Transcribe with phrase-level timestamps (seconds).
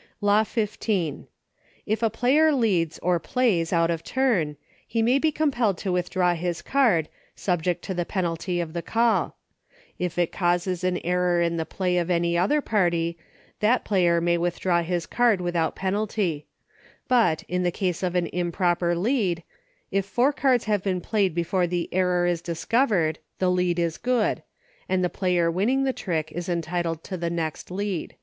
[0.00, 1.26] "■o^ Law XV.
[1.84, 6.32] If a player leads, or plays, out of turn, he may be compelled to withdraw
[6.32, 9.36] his card, sub ject to the penalty of the call;
[9.98, 13.18] if it causes an error in the play of any other party
[13.58, 16.44] that player may withdraw his card without pe nalty;
[17.06, 19.42] but, in the ease of an improper lead,
[19.90, 24.42] if four cards have been played before the error is discovered the lead is good,
[24.88, 28.16] and the player winning the trick is entitled to the next lead.